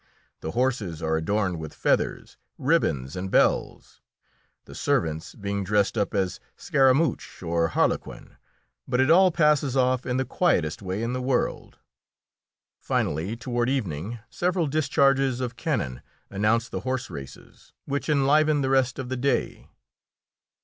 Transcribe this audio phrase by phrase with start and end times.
[0.39, 4.01] The horses are adorned with feathers, ribbons, and bells,
[4.65, 8.37] the servants being dressed up as Scaramouche or Harlequin,
[8.87, 11.77] but it all passes off in the quietest way in the world.
[12.79, 18.97] Finally, toward evening, several discharges of cannon announce the horse races, which enliven the rest
[18.97, 19.69] of the day.